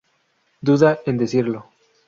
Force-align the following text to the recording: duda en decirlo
duda 0.61 0.97
en 1.05 1.19
decirlo 1.19 1.67